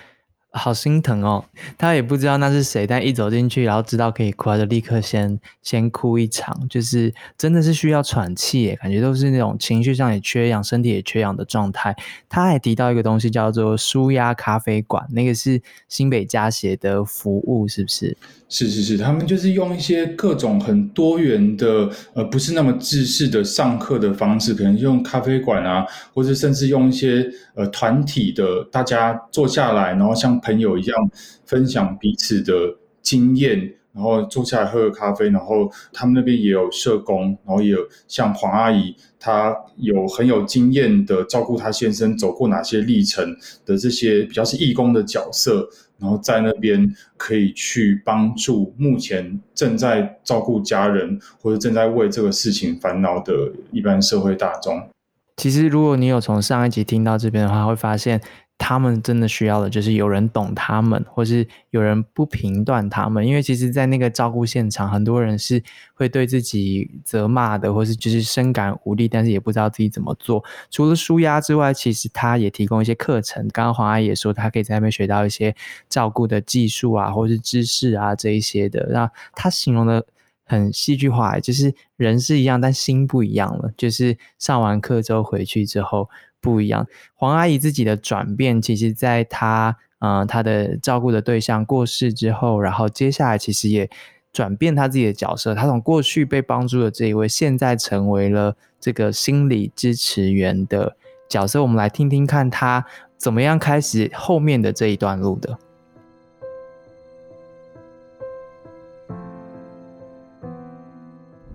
[0.56, 1.44] 好心疼哦，
[1.76, 11.94] 他也不知道那是谁，但一走进去，然后知道可以哭，他就立刻先先哭一场，就是真的是需要喘气，感觉都是那种情绪上也缺氧，身体也缺氧的状态。
[12.28, 18.16] 他还提到一个东西叫做舒压咖啡馆，那个是新北家协的服务，是不是？
[18.48, 31.10] 是是是，他们就是用一些各种很多元的，呃，不是那么制式的上课的方式，可能用咖啡馆啊，或者甚至用一些呃团体的，大家坐下来，然后像朋友一样
[31.46, 32.52] 分享彼此的
[33.00, 43.24] 经验，然后坐下来喝个咖啡，然后他们那边也有社工，然后也有像黄阿姨，她有很有经验的照顾她先生走过哪些历程
[43.64, 45.68] 的这些比较是义工的角色。
[45.96, 53.32] 然后在那边可以去帮助目前正在照顾家人或者正在为这个事情烦恼的
[53.70, 54.88] 一般社会大众。
[55.36, 58.20] 其实，如果你有从上一集听到这边的话，会发现。
[58.56, 63.26] 他们真的需要的就是有人懂他们，或是有人不评断他们。
[63.26, 65.62] 因为其实，在那个照顾现场，很多人是
[65.92, 70.42] 会对自己责骂的，或是就是深感无力，但是也不知道自己怎么做。
[70.70, 73.46] 除了舒压之外，其实他也提供一些课程。
[73.48, 75.54] 刚刚黄阿姨也说，他可以在那边学到一些
[75.88, 78.88] 照顾的技术啊，或是知识啊这一些的。
[78.92, 80.06] 那他形容的
[80.46, 83.72] 很戏剧化，就是人是一样，但心不一样了。
[83.76, 86.08] 就是上完课之后回去之后。
[86.44, 93.88] 不一样，黄阿姨自己的转变，其实在她，嗯，她的照顾的对象过世之后，然后接下来其实也
[94.30, 100.94] 转变她自己的角色，她从过去被帮助的这一位，现在成为了这个心理支持员的
[101.30, 101.62] 角色。
[101.62, 102.84] 我们来听听看她
[103.16, 105.58] 怎么样开始后面的这一段路的。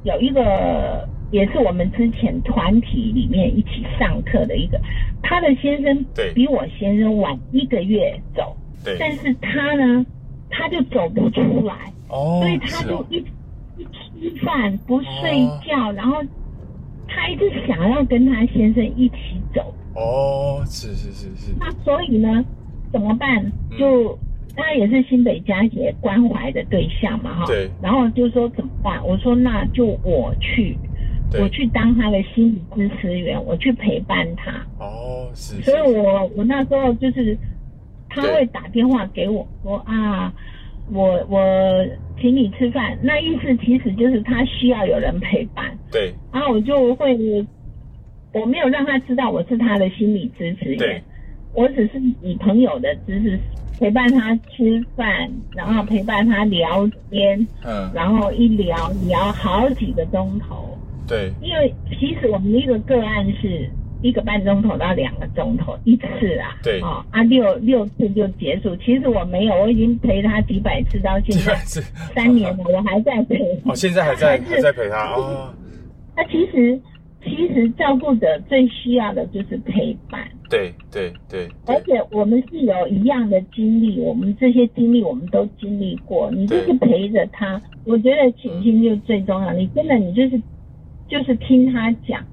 [0.01, 1.07] 有一个。
[1.31, 4.79] 也是我们之前团体里面一起上课的一个，
[5.21, 10.05] 他的先生比我先生晚一个月走，对但是他呢，
[10.49, 11.75] 他就走不出来，
[12.07, 13.17] 哦所以他就一
[13.77, 16.17] 一吃饭不睡觉，然后
[17.07, 19.73] 他一直想要跟他先生一起走。
[19.95, 21.53] 哦，是是是是。
[21.59, 22.43] 那所以呢，
[22.91, 23.51] 怎么办？
[23.77, 24.17] 就
[24.55, 27.45] 他也是新北家协关怀的对象嘛，哈。
[27.45, 27.69] 对。
[27.81, 29.05] 然后就说怎么办？
[29.05, 30.75] 我说那就我去。
[31.33, 34.51] 我去当他的心理支持员，我去陪伴他。
[34.79, 35.61] 哦，是。
[35.61, 37.37] 所以我我那时候就是
[38.09, 40.33] 他会打电话给我说啊，
[40.91, 41.85] 我我
[42.19, 45.77] 请你吃饭，那意思其实就是他需要有人陪伴。
[45.91, 46.13] 对。
[46.31, 47.45] 然后我就会，
[48.33, 51.03] 我没有让他知道我是他的心理支持员，
[51.53, 53.39] 我只是以朋友的姿势
[53.79, 60.75] 陪伴他吃饭，然后陪伴他聊天，嗯，然后一聊聊好几个钟头。
[61.09, 63.67] 对，因为其实我们一个个案是
[64.03, 66.05] 一个半钟头到两个钟头一次
[66.37, 68.75] 啊，对，啊啊六六次就结束。
[68.77, 71.55] 其实我没有，我已经陪他几百次到现在，
[72.13, 73.37] 三年了，我还在陪。
[73.65, 75.51] 哦，现在还在 还在陪他哦。
[76.15, 76.79] 那其实
[77.23, 80.25] 其实照顾者最需要的就是陪伴。
[80.49, 81.49] 对对对。
[81.65, 86.29] 而且我们是有一样的经历，我们这些经历我们都经历过。
[86.31, 89.51] 你就是陪着他，我觉得倾听就最重要。
[89.53, 90.39] 你真的你就是。
[91.09, 92.23] 就是听他讲，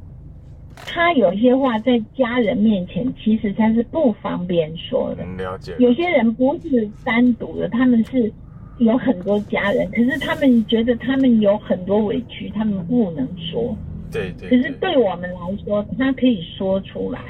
[0.87, 5.25] 他有一些话在家人面前，其实他是不方便说的。
[5.43, 5.75] 了解。
[5.79, 8.31] 有些人不是单独的，他们是
[8.79, 13.75] 有很多家人，可是他们觉得他们有很多委屈，他们不能说。
[14.13, 14.51] 对对。
[14.51, 17.21] 可是对我们来说，他可以说出来，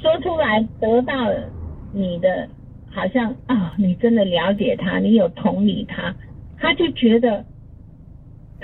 [0.00, 1.30] 说出来得到
[1.92, 2.48] 你的，
[2.90, 6.14] 好像啊，你真的了解他，你有同理他，
[6.56, 7.44] 他就觉得。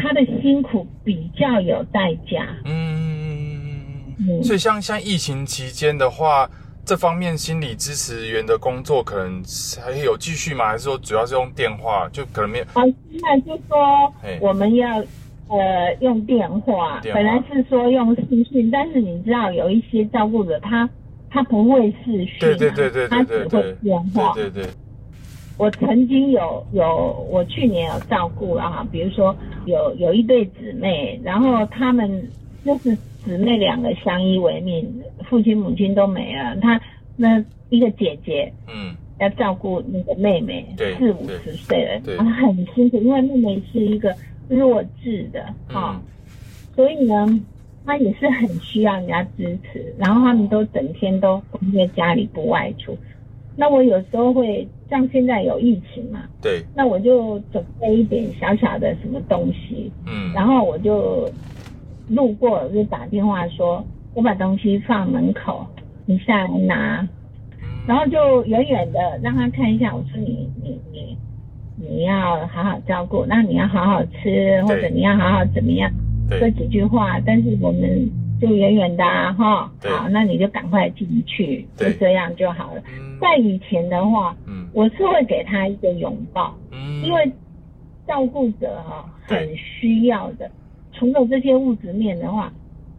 [0.01, 2.47] 他的辛苦比较有代价。
[2.65, 6.49] 嗯，所以像像疫情期间的话，
[6.85, 9.43] 这方面心理支持员的工作可能
[9.85, 10.69] 还有继续吗？
[10.69, 12.09] 还是说主要是用电话？
[12.11, 12.65] 就可能没有。
[12.73, 14.99] 啊，现在就说我们要
[15.49, 20.89] 呃用电话，本来是说用视讯，但是你知道有一些照顾者他
[21.31, 24.65] 他不会视讯，对对对对他只会电话，对对。
[25.61, 32.11] 我曾经有有，我去年有照顾了哈，比如说有有一对姊妹，然后他们
[32.65, 34.91] 就是姊妹两个相依为命，
[35.29, 36.81] 父亲母亲都没了，他
[37.15, 40.67] 那一个姐姐，嗯，要照顾那个妹妹，
[40.99, 44.17] 四五十岁了，对，很辛苦，因为妹妹是一个
[44.49, 46.01] 弱智的哈，
[46.75, 47.39] 所以呢，
[47.85, 51.39] 她也是很需要人家支持，然后他们都整天都
[51.77, 52.97] 在家里不外出。
[53.61, 61.29] 那我有时候会像现在有疫情嘛，对，那我就准备一点小小的什么东西，嗯，然后我就
[62.09, 65.67] 路过就打电话说，我把东西放门口，
[66.07, 67.07] 你下来拿，
[67.87, 71.19] 然后就远远的让他看一下，我说你你你
[71.77, 75.93] 你要好好照顾，那你要好好吃，或者你要好好怎么样，
[76.31, 78.11] 说几句话，但是我们。
[78.41, 82.83] 就远远的哈，好，那你就赶快进去，就这样就好了。
[83.21, 87.31] 在以前的话，嗯，我是会给他一个拥抱，嗯，因为
[88.07, 90.51] 照顾者哈很需要的。
[90.93, 92.53] 除了这些物质面的话，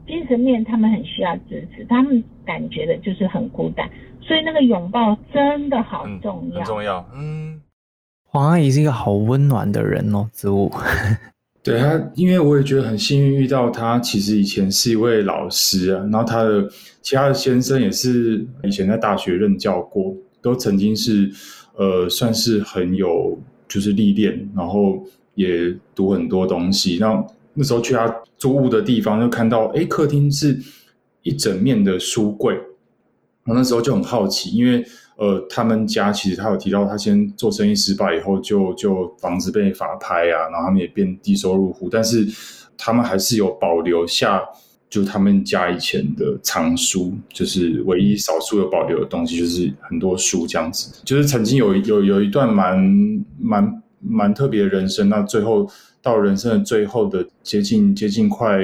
[0.08, 3.90] 精神面他们很需要支持，他们感觉的就是很孤单，
[4.22, 7.06] 所以那个拥抱真的好重要，很重要。
[7.14, 7.62] 嗯，
[8.24, 10.72] 黄阿姨是一个好温暖的人哦，子午。
[11.64, 14.00] 对他，因为我也觉得很幸运遇到他。
[14.00, 16.68] 其实以前是一位老师啊，然后他的
[17.04, 21.32] 其他的先生也是以前在大学任教过，都曾经是
[21.76, 26.98] 呃算是很有就是历练，然后也读很多东西。
[27.00, 30.60] 那那时候去他租屋的地方，就看到哎，客厅是
[31.22, 32.58] 一整面的书柜，
[33.46, 34.84] 我那时候就很好奇，因为。
[35.22, 42.28] 呃，他们家其实他有提到，他先做生意失败以后，就就房子被法拍啊，然后他们也变低收入户，但是
[42.76, 44.42] 他们还是有保留下，
[44.90, 50.92] 就他们家以前的藏书，就是唯一少数有保留的东西，就是很多书这样子。
[51.06, 55.70] 就是曾经有有有一段蛮蛮蛮特别的人生，那最后
[56.02, 58.58] 到人生的最后的接近接近快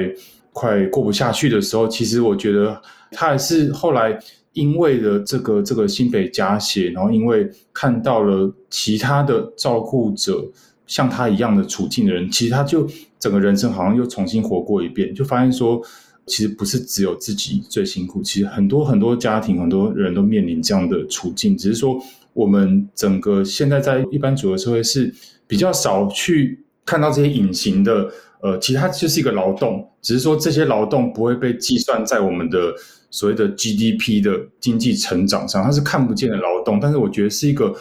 [0.52, 4.18] 快过不下去的时候，其实我觉得他还是后来。
[4.58, 10.44] 因为了这个这个新北加血，然后因为看到了其他的照顾者
[10.84, 12.84] 像他一样的处境的人，其实他就
[13.20, 15.80] 整个人生好像又重新活过一遍，就发现说，
[16.26, 21.96] 其实不是只有自己最辛苦，其实很多很多家庭很多人都面临这样的处境，只是说
[22.32, 25.14] 我们整个现在在一般主流社会是
[25.46, 28.10] 比较少去看到这些隐形的，
[28.42, 32.74] 呃，其实它就是一个劳动，只是说这些劳动不会被计算在我们的。
[33.10, 37.74] 所谓的 GDP 的经济成长上，它是看不见的劳动，但是我觉得是一个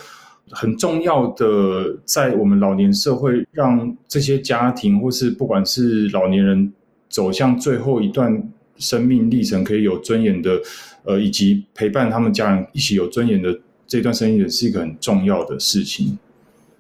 [0.51, 6.71] 很重要的，在我们老年社会，让这些家庭或是不管是老年人
[7.09, 8.41] 走向最后一段
[8.77, 10.61] 生命历程，可以有尊严的，
[11.03, 16.17] 呃，以及陪伴他们家人一起有尊严的这段生命，是一个很重要的事情。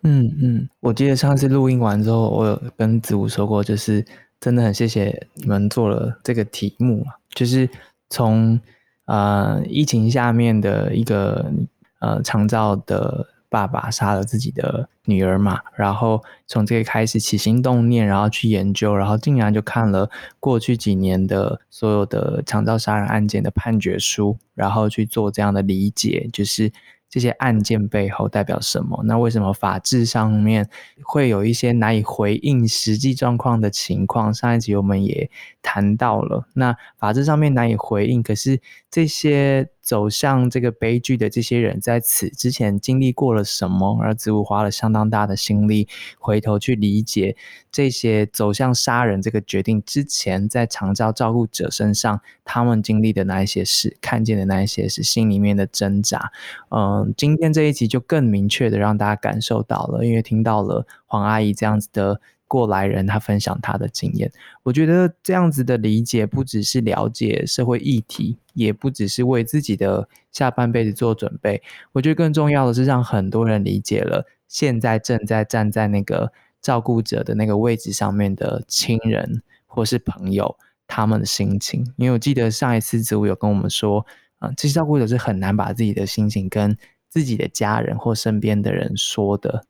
[0.03, 4.05] 嗯嗯，我记得上次录音完之后，我有跟子午说过，就是
[4.39, 7.69] 真的很谢谢你们做了这个题目啊就是。
[8.09, 8.59] 从
[9.05, 11.51] 呃疫情下面的一个
[11.99, 26.71] 呃长照的爸爸杀了自己的女儿嘛，然后从这个开始起心动念，然后去研究，然后竟然就看了过去几年的所有的长照杀人案件的判决书，然后去做这样的理解，就是。
[27.09, 29.01] 这些案件背后代表什么？
[29.05, 30.69] 那为什么法制上面
[31.03, 34.33] 会有一些难以回应实际状况的情况？
[34.33, 35.29] 上一集我们也
[35.61, 38.59] 谈到了，那法制上面难以回应，可是
[38.91, 39.69] 这些。
[39.87, 43.97] 走向这个悲剧的这些人，在此之前经历过了什么？
[44.01, 45.87] 而子午花了相当大的心力，
[46.19, 47.37] 回头去理解
[47.71, 56.33] 这些走向杀人这个决定之前，在长照照顾者身上，他们经历的那一些事，看见的那一些是心里面的挣扎。
[56.67, 62.19] 嗯，今天这一集就更明确的让大家感受到了，因为听到了黄阿姨这样子的。
[62.47, 64.31] 过来人，他分享他的经验，
[64.63, 71.61] 我觉得这样子的理解，不只是了解社会议题，也不只是为自己的下半辈子做准备。
[71.91, 76.31] 我觉得更重要的是，让很多人理解了现在正在站在那个
[76.61, 80.57] 照顾者的那个位置上面的亲人或是朋友
[80.87, 81.85] 他们的心情。
[81.97, 84.05] 因为我记得上一次子午有跟我们说，
[84.39, 86.77] 啊，这些照顾者是很难把自己的心情跟
[87.09, 89.65] 自己的家人或身边的人说的。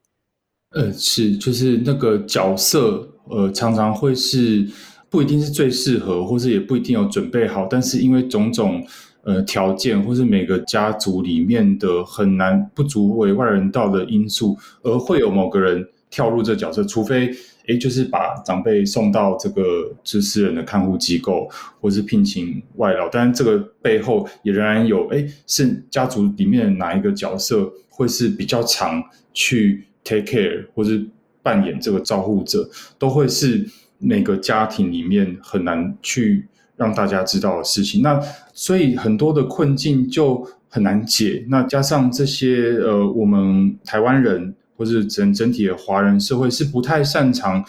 [0.72, 4.68] 呃，是，就是那个角色，呃，常常会是
[5.10, 8.86] 不一定是最适合，或是也不一定有准备好，但是因为种种
[9.24, 17.34] 呃条件，或是每个家族里面的很难不足为外人道的因素，而会有某个人跳入这角色，除非
[17.68, 29.02] 诶，就是把长辈送到这个是私人的看护机构，或是聘请外劳，但是这个背后也仍然有诶，是家族里面哪一个角色会是比较常
[29.34, 29.86] 去。
[30.08, 31.06] Take care 或是
[31.44, 36.48] 扮演这个照护者，都会是每个家庭里面很难去
[36.78, 38.02] 让大家知道的事情。
[38.02, 38.18] 那
[38.54, 41.46] 所以很多的困境就很难解。
[41.50, 47.64] 那加上这些呃，我们台湾人或是整整体的华人社会是不太擅长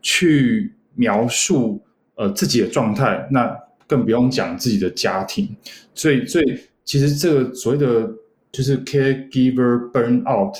[0.00, 1.82] 去描述
[2.14, 3.54] 呃自己的状态，那
[3.86, 5.54] 更不用讲自己的家庭。
[5.94, 8.10] 所以，所以其实这个所谓的。
[8.52, 10.54] 就是 caregiver burnout，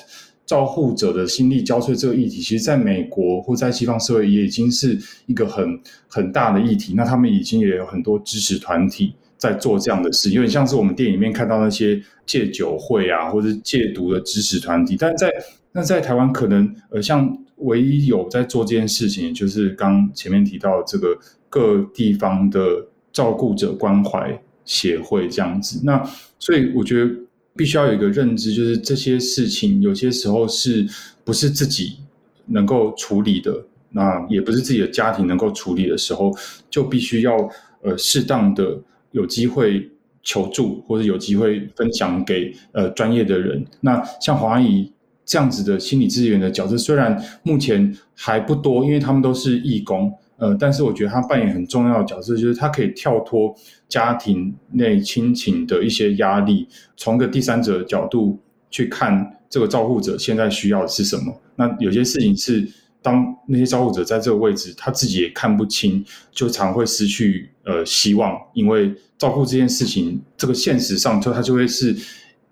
[0.52, 6.92] 照护者的心力交瘁这个议题，其实在美国或在西方社会也已经是一个很很大的议题。
[6.94, 14.94] 那他们已经也有很多支持团体在做这样的事，有点像是我们电影里面看到那些戒酒会啊，或者戒毒的支持团体。
[14.98, 15.30] 但在
[15.72, 25.80] 那在台湾，可能呃，像唯一有在做这件事情，就是刚前面提到这个各地方的照顾者关怀协会这样子。
[25.82, 26.06] 那
[26.38, 27.10] 所以我觉得
[27.56, 30.86] 必须要有一个认知，就是这些事情有些时候是
[31.24, 31.98] 不是自己
[32.46, 36.32] 能够处理的，那也不是自己的家庭能够处理的时候，
[36.70, 37.36] 就必须要
[37.82, 38.78] 呃适当的
[39.10, 39.90] 有机会
[40.22, 43.64] 求助，或者有机会分享给呃专业的人。
[43.80, 44.92] 那像黄阿姨。
[45.24, 53.54] 这样子的心理资源的角色，虽然目前还不多，因为他们都是义工，呃，但是我觉得他扮演很重要的角色，就是他可以跳脱
[53.88, 56.66] 家庭内亲情的一些压力，
[56.96, 61.32] 从个第三者的角度去看这个照顾者现在需要的是什么。
[61.54, 62.68] 那有些事情是
[63.00, 71.96] 当那些照顾者在这个位置，他自己也看不清，就常会失去呃希望，因为照顾这件事情，这个现实上就他就会是。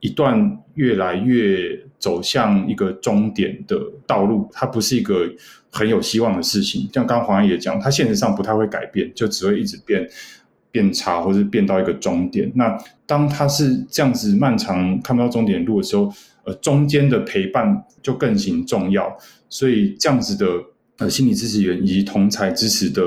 [0.02, 5.30] 一段越来越走向一个终点的道路，它不是一个
[5.70, 6.88] 很有希望的事情。
[6.92, 10.08] 像刚刚黄也讲，它现实上不太会改变，就只会一直变
[10.70, 12.50] 变差，或者变到一个终点。
[12.54, 16.12] 那当它是这样子漫长看不到终点路的时候，
[16.44, 19.16] 呃，中间的陪伴就更形重要。
[19.48, 20.46] 所以这样子的。
[21.00, 23.02] 呃，心理支持员以及同才支持的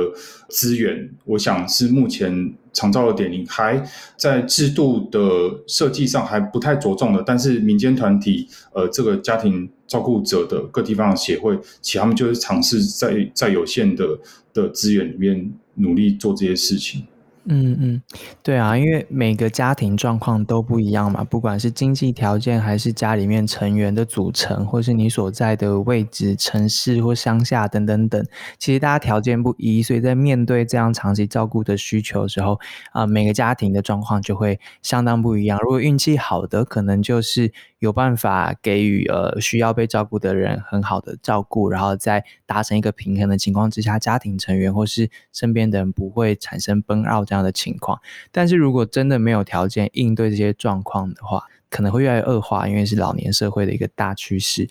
[0.49, 3.79] 资源，我想是目前长照的点零还
[4.17, 5.19] 在制度的
[5.67, 7.21] 设计上还不太着重的。
[7.23, 14.17] 但是民间团体，呃，这个家庭照顾者的各地方的协会，其实他们就是尝试在在有限的
[14.51, 17.05] 的资源里面努力做这些事情。
[17.45, 18.01] 嗯嗯，
[18.41, 28.25] 对啊，因为每个家庭状况都不一样嘛，不管是经济条件，还是家里面成员的组成，或是你所在的位置、城市或乡下等等等，
[28.57, 32.57] 其实大家条件不一，所以在面对这样长期照顾的需求的时候，
[32.93, 35.59] 啊，每个家庭的状况就会相当不一样。
[35.61, 47.25] 如果运气好的，可能就是有办法给予呃需要被照顾的人很好的照顾，然后在达成一个平衡的情况之下，家庭成员或是身边的人不会产生崩绕。
[47.33, 47.99] 这样的情况，
[48.31, 54.69] 但是如果真的没有条件应对这些状况的话，可能会越来越恶化，因为是老年社会的一个大趋势。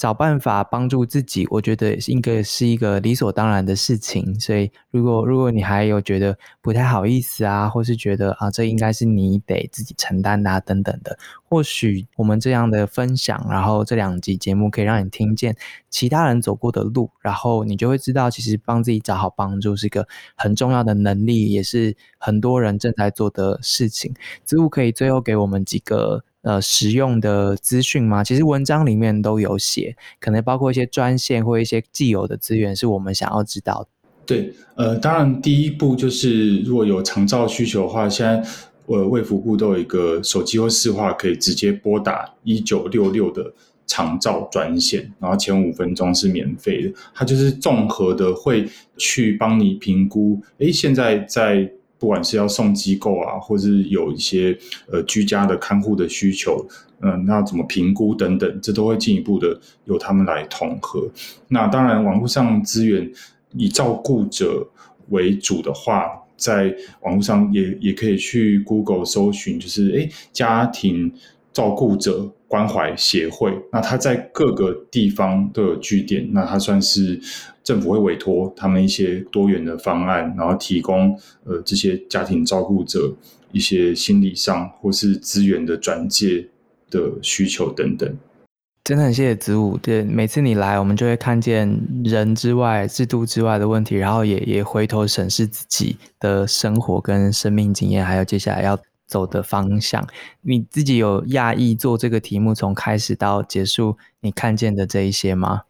[0.00, 4.40] 找办法帮助自己，我觉得应该是一个理所当然的事情。
[4.40, 15.54] 所以，如果如果你还有觉得不太好意思啊，或是觉得啊，这应该是你得自己承担的等等的，或许我们这样的分享，然后这两集节目可以让你听见
[15.90, 24.14] 其他人走过的路，然后你就会知道，其实帮自己找好帮助是一个很重要的能力，也是很多人正在做的事情。
[24.46, 26.24] 植物可以最后给我们几个。
[26.42, 28.24] 呃，实用的资讯吗？
[28.24, 33.86] 其实文章里面都有写，可能包括一些专线或一些既有的资源，是我们想要知道。
[34.24, 38.42] 对，呃，当然第一步就是如果有长照需求的话，现在
[38.86, 43.52] 呃卫福部都有一个手机或视话可以直接拨打一九六六的
[43.86, 48.66] 长照专线，然后前五分钟是免费的，它就是综合的会
[48.96, 50.40] 去帮你评估。
[50.58, 51.70] 哎，现在在。
[52.00, 54.58] 不管是要送机构啊，或是有一些
[54.90, 56.66] 呃居家的看护的需求，
[57.02, 61.06] 嗯，那怎么评估等等，这都会进一步的由他们来统合。
[61.48, 63.08] 那当然，网络上资源
[63.52, 64.66] 以照顾者
[65.10, 71.12] 为主的话，在网络上也也可以去 Google 搜寻，就是诶家庭
[71.60, 73.52] 照顾者关怀协会。
[73.70, 77.20] 那它在各个地方都有据点，那它算是。
[77.62, 83.14] 政府会委托他们一些多元的方案，然后提供呃这些家庭照顾者
[83.52, 86.48] 一些心理上或是资源的转介
[86.90, 88.16] 的需求等等。
[88.82, 98.76] 真的很谢谢子午，对每次你来，我们就会看见人之外、制度之外的问题，然后也也回头审视自己的生活跟生命经验，还有接下来要
[99.10, 100.06] 走的方向。
[100.42, 105.62] 你自己有讶异做这个题目从开始到结束，你看见的这一些吗？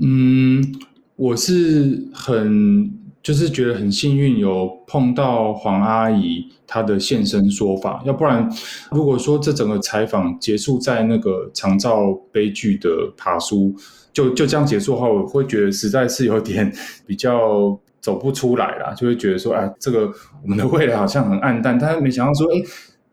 [0.00, 0.74] 嗯。
[1.18, 2.92] 我是很
[3.22, 8.46] 就是觉得很幸运有碰到黄阿姨她的现身说法，要不然
[8.92, 13.74] 如果说这整个采访结束在那个长照悲剧的爬书
[14.12, 16.70] 就就这样结束的话，我会觉得实在是有点
[17.06, 20.12] 比较走不出来啦，就会觉得说哎，这个
[20.44, 21.76] 我们的未来好像很暗淡。
[21.76, 22.62] 但是没想到说，哎，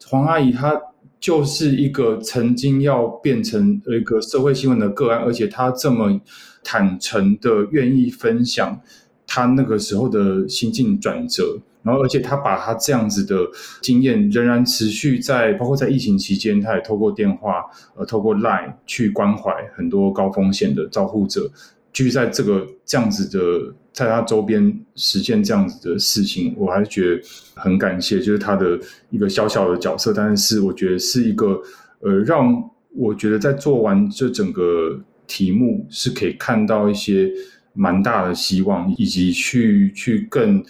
[0.05, 0.79] 黄阿姨她
[1.19, 6.19] 就是一个曾经要变成一个社会新闻的个案，而且她这么。
[6.65, 8.79] 坦诚的愿意分享
[9.27, 13.35] 她那个时候的心境转折，然后而且他把他这样子的
[13.81, 17.65] 经验仍然持续在，包括在疫情期间，他也透过电话，
[17.97, 21.51] 呃，透过 Line 去关怀很多高风险的照护者，
[21.93, 27.21] 继续在这个这样子的，在他周边实现这样子的事情，我还是觉得
[27.53, 28.77] 很感谢，就是他的
[29.09, 31.61] 一个小小的角色，但是我觉得是一个，
[31.99, 37.31] 呃，让我觉得在做完这整个题目是可以看到一些。
[37.75, 40.63] 蛮大的希望，以及去去更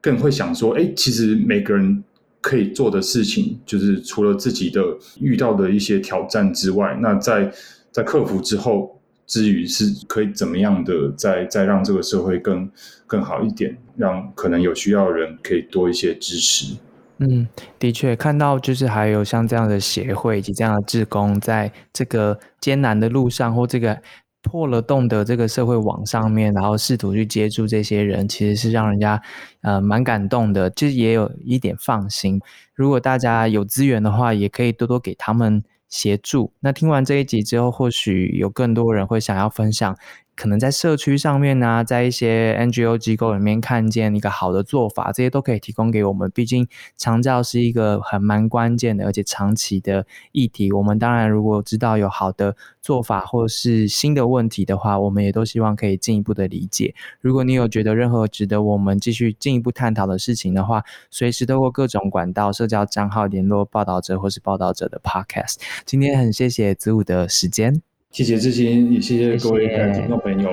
[0.00, 2.02] 更会想说，哎，其实每个人
[2.40, 4.82] 可以做的事情，就是除了自己的
[5.20, 7.52] 遇到的一些挑战之外，那在
[7.92, 8.95] 在克服之后
[9.26, 12.70] 之余，是可以怎么样的，再再让这个社会更
[13.06, 16.76] 更好一点，让可能有需要的人可以多一些支持。
[17.18, 17.48] 嗯，
[17.78, 24.00] 的确看到就是还有像这样的协会以及这样的志工，在这个艰难的路上或这个。
[24.42, 29.20] 破了洞的这个社会网上面，然后试图去接住这些人，其实是让人家
[29.62, 32.40] 呃蛮感动的，就是也有一点放心。
[32.72, 35.64] 如果大家有资源的话，也可以多多给他们
[35.96, 36.52] 协助。
[36.60, 39.96] 那听完这一集之后，或许有更多人会想要分享。
[40.36, 46.30] 可能在社区上面呢，在一些 NGO 机构里面看见一个好的做法，这些都可以提供给我们。
[46.34, 50.70] 毕竟长照是一个很蛮关键的，而且长期的议题。
[50.70, 56.94] 我们当然如果知道有好的做法或是新的问题的话，我们也都希望可以进一步的理解。
[57.20, 65.56] 如果你有觉得任何值得我们继续进一步探讨的事情的话，随时透过各种管道、社交账号联络报道者或是报道者的 Podcast。
[65.86, 67.80] 今天很谢谢子午的时间。
[68.12, 70.50] 谢谢志新，也谢谢各位听众朋友。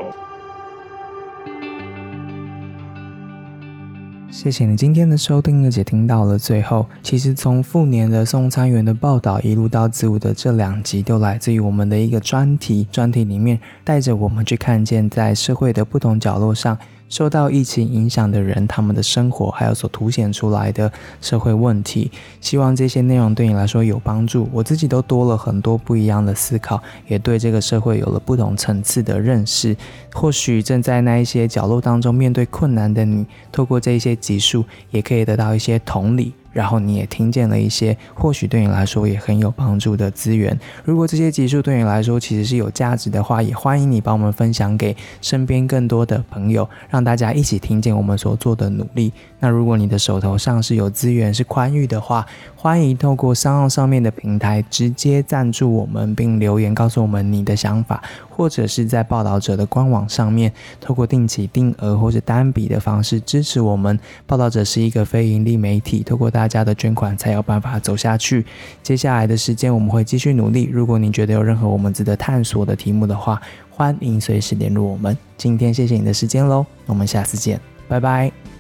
[4.30, 6.86] 谢谢你今天的收听，而且听到了最后。
[7.02, 12.86] 其实从复年的送餐员的报道，一路到子午的这两集，都来自于我们的一个专题。
[12.92, 16.78] 专题里面带着我们去看见，在社会的不同角落上。
[17.14, 20.92] 受到疫情影响的人，他们的生活还有所凸显出来的
[21.22, 22.12] 社会问题，
[22.42, 24.50] 希望这些内容对你来说有帮助。
[24.52, 29.78] 我自己都多了很多不一样的思考，也对这个社会有了不同层次的认识。
[30.12, 36.34] 或许正在那一些角落当中面对困难的你，透过这些集数，也可以得到一些同理。
[36.54, 40.58] 然后你也听见了一些或许对你来说也很有帮助的资源。
[40.86, 49.12] 如果这些集数对你来说其实是有价值的话，也欢迎你帮我们分享给身边更多的朋友，让大家一起听见我们所做的努力。
[49.40, 52.26] 那如果你的手头上是有资源是宽裕的话，
[52.56, 64.00] 欢迎透过商号上面的平台直接赞助我们，并留言告诉我们你的想法，或者是在报道者的官网上面透过定期定额或者单笔的方式支持我们。
[64.26, 68.46] 报道者是一个非盈利媒体，透过大大家的捐款才有办法走下去。
[68.82, 70.70] 接下来的时间我们会继续努力。
[70.70, 75.18] 如果你觉得有任何我们值得探索的题目的话，欢迎随时联络我们。
[75.38, 78.53] 今天谢谢你的时间喽，我们下次见，拜拜。